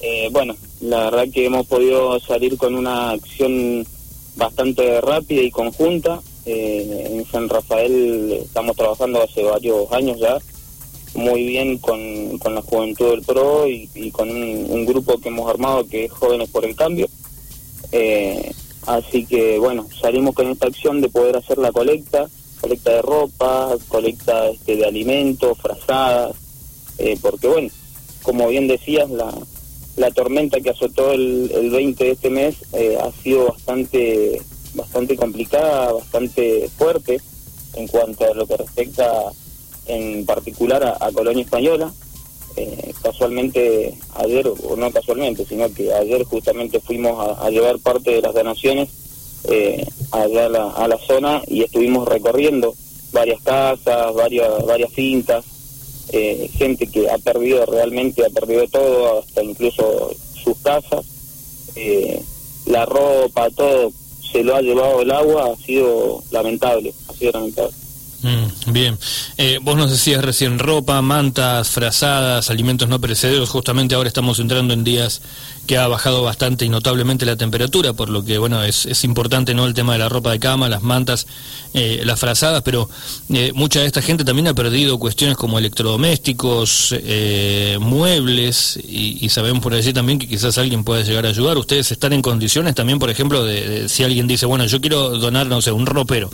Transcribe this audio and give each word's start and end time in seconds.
Eh, 0.00 0.28
bueno, 0.30 0.54
la 0.80 1.04
verdad 1.04 1.26
que 1.32 1.46
hemos 1.46 1.66
podido 1.66 2.20
salir 2.20 2.56
con 2.56 2.76
una 2.76 3.10
acción 3.10 3.84
bastante 4.36 5.00
rápida 5.00 5.42
y 5.42 5.50
conjunta. 5.50 6.20
Eh, 6.46 7.08
en 7.10 7.26
San 7.26 7.48
Rafael 7.48 8.32
estamos 8.32 8.76
trabajando 8.76 9.22
hace 9.22 9.42
varios 9.42 9.90
años 9.92 10.18
ya, 10.18 10.38
muy 11.14 11.46
bien 11.46 11.78
con, 11.78 12.38
con 12.38 12.54
la 12.54 12.62
juventud 12.62 13.10
del 13.10 13.22
PRO 13.22 13.66
y, 13.66 14.10
con 14.12 14.30
un, 14.30 14.86
grupo 14.86 15.18
que 15.18 15.28
hemos 15.28 15.48
armado 15.48 15.86
que 15.86 16.04
es 16.04 16.12
Jóvenes 16.12 16.48
por 16.50 16.64
el 16.64 16.76
Cambio. 16.76 17.08
Eh, 17.90 18.52
así 18.86 19.26
que 19.26 19.58
bueno, 19.58 19.88
salimos 20.00 20.34
con 20.34 20.48
esta 20.48 20.68
acción 20.68 21.00
de 21.00 21.08
poder 21.08 21.36
hacer 21.36 21.58
la 21.58 21.72
colecta, 21.72 22.28
colecta 22.60 22.92
de 22.92 23.02
ropa, 23.02 23.74
colecta 23.88 24.48
este, 24.48 24.76
de 24.76 24.86
alimentos, 24.86 25.58
frazadas, 25.58 26.36
porque 27.20 27.48
bueno, 27.48 27.68
como 28.22 28.48
bien 28.48 28.68
decías, 28.68 29.10
la, 29.10 29.32
la 29.96 30.10
tormenta 30.10 30.60
que 30.60 30.70
azotó 30.70 31.12
el, 31.12 31.50
el 31.54 31.70
20 31.70 32.04
de 32.04 32.10
este 32.10 32.30
mes 32.30 32.56
eh, 32.72 32.96
ha 33.00 33.10
sido 33.22 33.48
bastante, 33.48 34.40
bastante 34.74 35.16
complicada, 35.16 35.92
bastante 35.92 36.68
fuerte 36.76 37.20
en 37.74 37.86
cuanto 37.88 38.24
a 38.24 38.34
lo 38.34 38.46
que 38.46 38.56
respecta 38.56 39.32
en 39.86 40.24
particular 40.24 40.96
a, 41.00 41.12
Colonia 41.12 41.44
Española. 41.44 41.92
Eh, 42.56 42.92
casualmente 43.02 43.94
ayer, 44.16 44.46
o 44.46 44.76
no 44.76 44.90
casualmente, 44.90 45.46
sino 45.46 45.72
que 45.72 45.92
ayer 45.92 46.22
justamente 46.24 46.80
fuimos 46.80 47.38
a, 47.38 47.48
llevar 47.48 47.78
parte 47.78 48.10
de 48.10 48.20
las 48.20 48.34
donaciones 48.34 48.90
eh, 49.44 49.86
allá 50.10 50.46
a 50.46 50.48
la, 50.50 50.70
a 50.70 50.86
la 50.86 50.98
zona 50.98 51.42
y 51.46 51.62
estuvimos 51.62 52.06
recorriendo 52.06 52.74
varias 53.10 53.40
casas, 53.42 54.14
varias, 54.14 54.64
varias 54.66 54.92
fintas, 54.92 55.44
eh, 56.12 56.50
gente 56.56 56.86
que 56.86 57.10
ha 57.10 57.18
perdido 57.18 57.64
realmente, 57.66 58.24
ha 58.24 58.30
perdido 58.30 58.68
todo, 58.68 59.20
hasta 59.20 59.42
incluso 59.42 60.14
sus 60.42 60.58
casas, 60.58 61.06
eh, 61.74 62.22
la 62.66 62.84
ropa, 62.86 63.50
todo, 63.50 63.92
se 64.30 64.44
lo 64.44 64.54
ha 64.54 64.62
llevado 64.62 65.02
el 65.02 65.10
agua, 65.10 65.52
ha 65.52 65.56
sido 65.56 66.22
lamentable, 66.30 66.92
ha 67.08 67.12
sido 67.14 67.32
lamentable. 67.32 67.81
Mm, 68.22 68.72
bien, 68.72 68.98
eh, 69.36 69.58
vos 69.60 69.76
nos 69.76 69.90
decías 69.90 70.24
recién 70.24 70.60
ropa, 70.60 71.02
mantas, 71.02 71.70
frazadas, 71.70 72.50
alimentos 72.50 72.88
no 72.88 73.00
perecederos, 73.00 73.50
justamente 73.50 73.96
ahora 73.96 74.06
estamos 74.06 74.38
entrando 74.38 74.74
en 74.74 74.84
días 74.84 75.22
que 75.66 75.78
ha 75.78 75.86
bajado 75.86 76.22
bastante 76.22 76.64
y 76.64 76.68
notablemente 76.68 77.24
la 77.24 77.36
temperatura, 77.36 77.92
por 77.92 78.08
lo 78.08 78.24
que 78.24 78.38
bueno, 78.38 78.62
es, 78.64 78.86
es 78.86 79.04
importante 79.04 79.54
no 79.54 79.64
el 79.66 79.74
tema 79.74 79.92
de 79.92 80.00
la 80.00 80.08
ropa 80.08 80.32
de 80.32 80.40
cama, 80.40 80.68
las 80.68 80.82
mantas, 80.82 81.26
eh, 81.74 82.02
las 82.04 82.18
frazadas, 82.18 82.62
pero 82.62 82.88
eh, 83.32 83.52
mucha 83.54 83.80
de 83.80 83.86
esta 83.86 84.02
gente 84.02 84.24
también 84.24 84.48
ha 84.48 84.54
perdido 84.54 84.98
cuestiones 84.98 85.36
como 85.36 85.58
electrodomésticos, 85.58 86.94
eh, 86.98 87.78
muebles, 87.80 88.76
y, 88.76 89.28
sabemos 89.32 89.62
por 89.62 89.72
allí 89.72 89.94
también 89.94 90.18
que 90.18 90.28
quizás 90.28 90.58
alguien 90.58 90.84
pueda 90.84 91.02
llegar 91.02 91.24
a 91.24 91.30
ayudar. 91.30 91.56
¿Ustedes 91.56 91.90
están 91.90 92.12
en 92.12 92.20
condiciones 92.20 92.74
también, 92.74 92.98
por 92.98 93.08
ejemplo, 93.08 93.42
de, 93.44 93.88
si 93.88 94.04
alguien 94.04 94.26
dice, 94.26 94.44
bueno, 94.44 94.66
yo 94.66 94.78
quiero 94.82 95.16
donar, 95.16 95.46
no 95.46 95.62
sé, 95.62 95.72
un 95.72 95.86
ropero, 95.86 96.30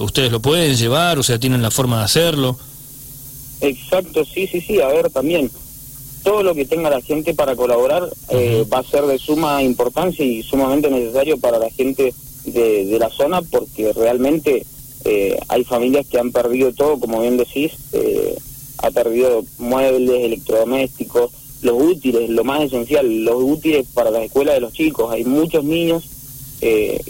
¿ustedes 0.00 0.32
lo 0.32 0.40
pueden 0.40 0.74
llevar? 0.76 1.11
O 1.18 1.22
sea, 1.22 1.38
¿tienen 1.38 1.62
la 1.62 1.70
forma 1.70 1.98
de 1.98 2.04
hacerlo? 2.04 2.58
Exacto, 3.60 4.24
sí, 4.24 4.46
sí, 4.46 4.60
sí, 4.60 4.80
a 4.80 4.88
ver, 4.88 5.10
también 5.10 5.50
todo 6.22 6.42
lo 6.42 6.54
que 6.54 6.64
tenga 6.64 6.90
la 6.90 7.00
gente 7.00 7.34
para 7.34 7.56
colaborar 7.56 8.08
eh, 8.30 8.64
va 8.72 8.78
a 8.78 8.84
ser 8.84 9.04
de 9.06 9.18
suma 9.18 9.62
importancia 9.62 10.24
y 10.24 10.42
sumamente 10.42 10.90
necesario 10.90 11.38
para 11.38 11.58
la 11.58 11.70
gente 11.70 12.14
de, 12.44 12.96
la 12.98 13.10
zona 13.10 13.42
porque 13.42 13.92
realmente 13.92 14.64
eh, 15.04 15.38
hay 15.48 15.64
familias 15.64 16.06
que 16.06 16.18
han 16.18 16.32
perdido 16.32 16.72
todo, 16.72 16.98
como 16.98 17.20
bien 17.20 17.36
decís, 17.36 17.72
eh, 17.92 18.36
ha 18.78 18.90
perdido 18.90 19.44
muebles, 19.58 20.24
electrodomésticos, 20.24 21.30
los 21.62 21.80
útiles, 21.80 22.30
lo 22.30 22.44
más 22.44 22.62
esencial, 22.62 23.24
los 23.24 23.40
útiles 23.40 23.86
para 23.94 24.10
la 24.10 24.24
escuela 24.24 24.52
de 24.52 24.60
los 24.60 24.72
chicos. 24.72 25.12
Hay 25.12 25.24
muchos 25.24 25.64
niños 25.64 26.04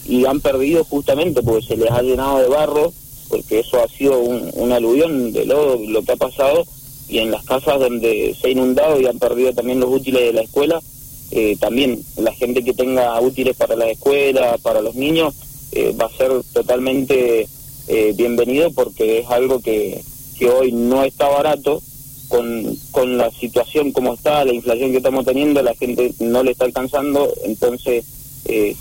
y 0.06 0.24
han 0.24 0.40
perdido 0.40 0.82
justamente 0.84 1.42
porque 1.42 1.66
se 1.66 1.76
les 1.76 1.90
ha 1.90 2.00
llenado 2.00 2.38
de 2.38 2.48
barro, 2.48 2.92
porque 3.32 3.60
eso 3.60 3.82
ha 3.82 3.88
sido 3.88 4.18
un, 4.18 4.50
un 4.52 4.72
aluvión 4.72 5.32
de 5.32 5.46
lo, 5.46 5.76
lo 5.76 6.02
que 6.02 6.12
ha 6.12 6.16
pasado 6.16 6.66
y 7.08 7.18
en 7.18 7.30
las 7.30 7.42
casas 7.44 7.80
donde 7.80 8.36
se 8.38 8.48
ha 8.48 8.50
inundado 8.50 9.00
y 9.00 9.06
han 9.06 9.18
perdido 9.18 9.54
también 9.54 9.80
los 9.80 9.88
útiles 9.88 10.20
de 10.20 10.34
la 10.34 10.42
escuela, 10.42 10.82
eh, 11.30 11.56
también 11.58 12.02
la 12.18 12.34
gente 12.34 12.62
que 12.62 12.74
tenga 12.74 13.18
útiles 13.22 13.56
para 13.56 13.74
la 13.74 13.88
escuela, 13.88 14.58
para 14.62 14.82
los 14.82 14.96
niños, 14.96 15.34
eh, 15.72 15.96
va 15.98 16.06
a 16.06 16.16
ser 16.16 16.30
totalmente 16.52 17.48
eh, 17.88 18.12
bienvenido 18.14 18.70
porque 18.72 19.20
es 19.20 19.30
algo 19.30 19.60
que, 19.60 20.02
que 20.38 20.50
hoy 20.50 20.72
no 20.72 21.02
está 21.02 21.28
barato. 21.28 21.80
Con, 22.28 22.78
con 22.92 23.18
la 23.18 23.30
situación 23.30 23.92
como 23.92 24.14
está, 24.14 24.42
la 24.46 24.54
inflación 24.54 24.90
que 24.90 24.96
estamos 24.96 25.26
teniendo, 25.26 25.60
la 25.60 25.74
gente 25.74 26.14
no 26.18 26.42
le 26.42 26.52
está 26.52 26.64
alcanzando, 26.64 27.30
entonces 27.44 28.06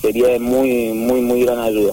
sería 0.01 0.28
de 0.29 0.39
muy, 0.39 0.94
muy, 0.94 1.19
muy 1.19 1.44
gran 1.44 1.59
ayuda. 1.59 1.91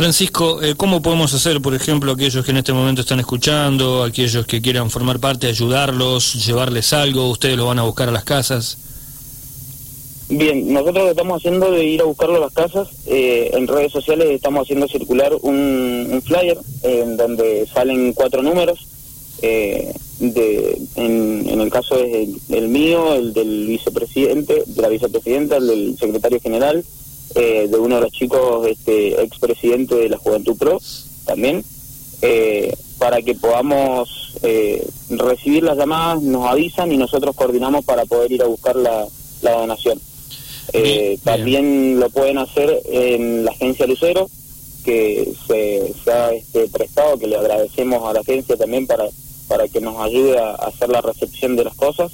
Francisco, 0.00 0.62
eh, 0.62 0.76
¿cómo 0.78 1.02
podemos 1.02 1.34
hacer, 1.34 1.60
por 1.60 1.74
ejemplo, 1.74 2.12
aquellos 2.12 2.42
que 2.42 2.52
en 2.52 2.56
este 2.56 2.72
momento 2.72 3.02
están 3.02 3.20
escuchando, 3.20 4.02
aquellos 4.02 4.46
que 4.46 4.62
quieran 4.62 4.88
formar 4.88 5.20
parte, 5.20 5.46
ayudarlos, 5.46 6.46
llevarles 6.46 6.94
algo, 6.94 7.28
ustedes 7.28 7.58
lo 7.58 7.66
van 7.66 7.80
a 7.80 7.82
buscar 7.82 8.08
a 8.08 8.12
las 8.12 8.24
casas? 8.24 8.78
Bien, 10.30 10.72
nosotros 10.72 11.04
lo 11.04 11.10
estamos 11.10 11.36
haciendo 11.36 11.70
de 11.70 11.84
ir 11.84 12.00
a 12.00 12.04
buscarlo 12.04 12.36
a 12.36 12.40
las 12.40 12.52
casas. 12.54 12.88
Eh, 13.04 13.50
en 13.52 13.68
redes 13.68 13.92
sociales 13.92 14.30
estamos 14.30 14.62
haciendo 14.62 14.88
circular 14.88 15.34
un, 15.42 16.22
flyer 16.24 16.56
en 16.82 17.18
donde 17.18 17.66
salen 17.66 18.14
cuatro 18.14 18.42
números. 18.42 18.78
Eh, 19.42 19.92
de, 20.18 20.78
en, 20.96 21.60
el 21.60 21.68
caso 21.68 21.98
es 21.98 22.26
el, 22.48 22.68
mío, 22.68 23.16
el 23.16 23.34
del 23.34 23.66
vicepresidente, 23.66 24.64
de 24.66 24.80
la 24.80 24.88
vicepresidenta, 24.88 25.58
el 25.58 25.66
del 25.66 25.98
secretario 25.98 26.40
general, 26.40 26.86
eh, 27.36 27.68
de 27.70 27.78
uno 27.78 27.96
de 27.96 28.00
los 28.00 28.10
chicos 28.10 28.66
este, 28.66 29.22
expresidente 29.22 29.94
de 29.94 30.08
la 30.08 30.18
Juventud 30.18 30.56
Pro 30.56 30.80
también, 31.24 31.64
eh, 32.22 32.74
para 32.98 33.22
que 33.22 33.36
podamos 33.36 34.36
eh, 34.42 34.84
recibir 35.10 35.62
las 35.62 35.76
llamadas, 35.78 36.22
nos 36.22 36.50
avisan 36.50 36.90
y 36.90 36.96
nosotros 36.96 37.36
coordinamos 37.36 37.84
para 37.84 38.04
poder 38.04 38.32
ir 38.32 38.42
a 38.42 38.46
buscar 38.46 38.74
la, 38.74 39.06
donación. 39.42 40.00
también 41.22 42.00
lo 42.00 42.10
pueden 42.10 42.38
hacer 42.38 42.82
en 42.86 43.44
la 43.44 43.52
agencia 43.52 43.86
Lucero, 43.86 44.28
que 44.84 45.32
se, 45.46 46.10
ha 46.10 46.32
este, 46.32 46.66
prestado, 46.66 47.16
que 47.16 47.28
le 47.28 47.36
agradecemos 47.36 48.08
a 48.08 48.12
la 48.12 48.20
agencia 48.20 48.56
también 48.56 48.88
para, 48.88 49.04
para 49.46 49.68
que 49.68 49.80
nos 49.80 50.00
ayude 50.00 50.36
a 50.36 50.56
hacer 50.56 50.88
la 50.88 51.00
recepción 51.00 51.54
de 51.54 51.64
las 51.64 51.76
cosas, 51.76 52.10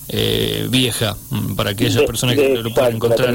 eh, 0.08 0.68
vieja, 0.70 1.16
para 1.56 1.70
aquellas 1.70 2.04
personas 2.04 2.36
que 2.36 2.56
lo 2.56 2.72
puedan 2.72 2.94
encontrar. 2.96 3.34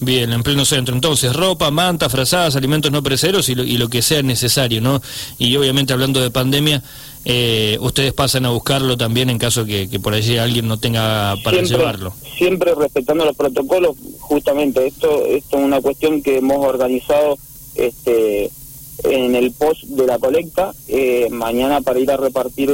Bien, 0.00 0.32
en 0.32 0.42
pleno 0.42 0.64
centro. 0.64 0.94
Entonces, 0.94 1.34
ropa, 1.34 1.70
manta, 1.70 2.08
frazadas, 2.08 2.54
alimentos 2.54 2.92
no 2.92 3.02
perecederos 3.02 3.48
y 3.48 3.54
lo, 3.54 3.88
que 3.88 4.00
sea 4.00 4.22
necesario, 4.22 4.80
¿no? 4.80 5.02
Y 5.38 5.56
obviamente 5.56 5.92
hablando 5.92 6.20
de 6.20 6.30
pandemia, 6.30 6.82
eh, 7.24 7.76
ustedes 7.80 8.12
pasan 8.12 8.46
a 8.46 8.50
buscarlo 8.50 8.96
también 8.96 9.28
en 9.28 9.38
caso 9.38 9.64
que, 9.64 9.88
por 10.00 10.14
allí 10.14 10.38
alguien 10.38 10.68
no 10.68 10.78
tenga 10.78 11.34
para 11.42 11.60
llevarlo. 11.62 12.12
Siempre 12.36 12.74
respetando 12.76 13.24
los 13.24 13.36
protocolos, 13.36 13.96
justamente. 14.20 14.86
Esto, 14.86 15.26
esto 15.26 15.58
es 15.58 15.64
una 15.64 15.80
cuestión 15.80 16.22
que 16.22 16.38
hemos 16.38 16.64
organizado 16.64 17.36
este 17.74 18.50
en 19.04 19.36
el 19.36 19.52
post 19.52 19.84
de 19.84 20.06
la 20.06 20.18
colecta, 20.18 20.72
eh, 20.88 21.28
mañana 21.30 21.80
para 21.80 22.00
ir 22.00 22.10
a 22.10 22.16
repartir 22.16 22.68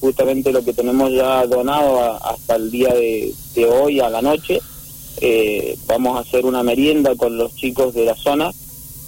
justamente 0.00 0.50
lo 0.50 0.64
que 0.64 0.72
tenemos 0.72 1.12
ya 1.12 1.46
donado 1.46 2.18
hasta 2.24 2.56
el 2.56 2.72
día 2.72 2.92
de 2.92 3.64
hoy 3.64 4.00
a 4.00 4.10
la 4.10 4.20
noche 4.20 4.60
eh, 5.20 5.76
vamos 5.86 6.16
a 6.16 6.20
hacer 6.20 6.46
una 6.46 6.62
merienda 6.62 7.14
con 7.16 7.36
los 7.36 7.54
chicos 7.54 7.94
de 7.94 8.04
la 8.04 8.14
zona, 8.14 8.52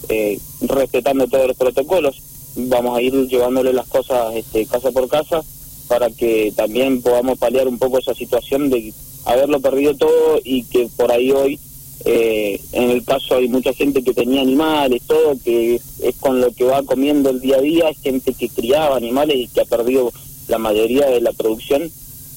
eh, 0.08 0.38
respetando 0.62 1.26
todos 1.28 1.48
los 1.48 1.56
protocolos. 1.56 2.20
Vamos 2.56 2.98
a 2.98 3.02
ir 3.02 3.14
llevándole 3.28 3.72
las 3.72 3.86
cosas 3.86 4.34
este, 4.34 4.66
casa 4.66 4.90
por 4.90 5.08
casa 5.08 5.42
para 5.88 6.10
que 6.10 6.52
también 6.56 7.02
podamos 7.02 7.38
paliar 7.38 7.68
un 7.68 7.78
poco 7.78 7.98
esa 7.98 8.14
situación 8.14 8.70
de, 8.70 8.92
haberlo 9.24 9.60
perdido 9.60 9.94
todo 9.96 10.40
y 10.42 10.64
que 10.64 10.88
por 10.96 11.12
ahí 11.12 11.30
hoy, 11.30 11.58
eh, 12.04 12.60
en 12.72 12.90
el 12.90 13.04
caso 13.04 13.36
hay 13.36 13.48
mucha 13.48 13.72
gente 13.72 14.02
que 14.02 14.14
tenía 14.14 14.40
animales, 14.40 15.02
todo, 15.06 15.36
que 15.42 15.80
es 16.02 16.16
con 16.20 16.40
lo 16.40 16.52
que 16.52 16.64
va 16.64 16.82
comiendo 16.82 17.30
el 17.30 17.40
día 17.40 17.56
a 17.56 17.60
día, 17.60 17.92
gente 18.02 18.32
que 18.32 18.48
criaba 18.48 18.96
animales 18.96 19.36
y 19.36 19.48
que 19.48 19.60
ha 19.60 19.66
perdido 19.66 20.12
la 20.48 20.58
mayoría 20.58 21.06
de 21.06 21.20
la 21.20 21.32
producción, 21.32 21.90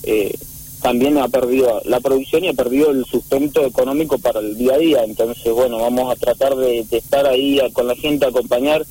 eh, 0.04 0.36
también 0.84 1.18
ha 1.18 1.30
perdido 1.30 1.82
la 1.86 2.00
producción 2.02 2.44
y 2.44 2.50
ha 2.50 2.54
perdido 2.54 2.92
el 2.92 3.06
sustento 3.06 3.66
económico 3.66 4.20
para 4.20 4.42
el 4.42 4.58
día 4.58 4.76
a 4.76 4.78
día. 4.78 5.04
Entonces, 5.04 5.52
bueno, 5.52 5.80
vamos 5.80 6.12
a 6.12 6.16
tratar 6.16 6.56
de, 6.56 6.86
estar 6.92 7.26
ahí 7.26 7.60
con 7.72 7.88
la 7.88 7.96
gente, 7.96 8.26
acompañar. 8.26 8.86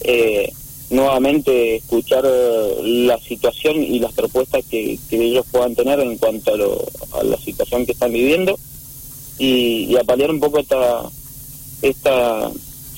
Eh, 0.00 0.52
nuevamente 0.90 1.76
escuchar 1.76 2.24
eh, 2.26 2.74
la 2.82 3.18
situación 3.18 3.82
y 3.82 3.98
las 3.98 4.12
propuestas 4.12 4.64
que, 4.70 4.98
ellos 5.10 5.46
puedan 5.50 5.74
tener 5.74 6.00
en 6.00 6.18
cuanto 6.18 6.52
a, 7.12 7.24
la 7.24 7.36
situación 7.38 7.86
que 7.86 7.92
están 7.92 8.12
viviendo 8.12 8.58
y, 9.38 9.86
y, 9.88 9.96
a 9.96 10.04
paliar 10.04 10.30
un 10.30 10.38
poco 10.38 10.58
esta 10.58 11.10
esta 11.82 12.50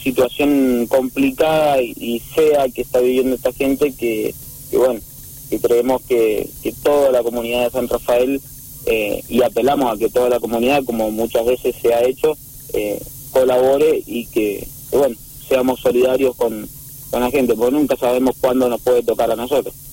situación 0.03 0.87
complicada 0.87 1.81
y, 1.83 2.21
fea 2.35 2.69
que 2.69 2.83
está 2.83 3.01
viviendo 3.01 3.35
esta 3.35 3.53
gente 3.53 3.93
que, 3.93 4.35
bueno 4.73 5.01
que 5.49 5.61
creemos 5.61 6.03
que, 6.03 6.49
que, 6.63 6.73
toda 6.73 7.11
la 7.11 7.23
comunidad 7.23 7.65
de 7.65 7.71
San 7.71 7.89
Rafael 7.89 8.41
eh, 8.87 9.23
y 9.29 9.43
apelamos 9.43 9.93
a 9.93 9.99
que 9.99 10.09
toda 10.09 10.29
la 10.29 10.41
comunidad 10.41 10.85
como 10.85 11.11
muchas 11.11 11.45
veces 11.45 11.75
se 11.81 11.95
ha 11.95 12.05
hecho 12.05 12.37
eh, 12.73 13.01
colabore 13.31 14.03
y 14.07 14.27
que 14.27 14.67
bueno 14.93 15.17
seamos 15.49 15.81
solidarios 15.81 16.37
con 16.37 16.69
con 17.11 17.21
la 17.21 17.31
gente, 17.31 17.55
porque 17.55 17.73
nunca 17.73 17.97
sabemos 17.97 18.37
cuándo 18.41 18.69
nos 18.69 18.81
puede 18.81 19.03
tocar 19.03 19.31
a 19.31 19.37
nosotros. 19.37 19.75